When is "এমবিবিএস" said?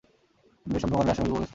0.03-0.81